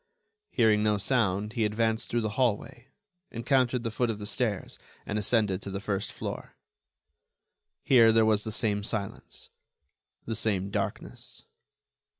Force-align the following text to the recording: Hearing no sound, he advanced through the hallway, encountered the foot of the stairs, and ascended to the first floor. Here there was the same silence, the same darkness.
Hearing 0.49 0.81
no 0.81 0.97
sound, 0.97 1.53
he 1.53 1.63
advanced 1.63 2.09
through 2.09 2.21
the 2.21 2.29
hallway, 2.29 2.87
encountered 3.29 3.83
the 3.83 3.91
foot 3.91 4.09
of 4.09 4.17
the 4.17 4.25
stairs, 4.25 4.79
and 5.05 5.19
ascended 5.19 5.61
to 5.61 5.69
the 5.69 5.79
first 5.79 6.11
floor. 6.11 6.55
Here 7.83 8.11
there 8.11 8.25
was 8.25 8.43
the 8.43 8.51
same 8.51 8.81
silence, 8.81 9.51
the 10.25 10.33
same 10.33 10.71
darkness. 10.71 11.43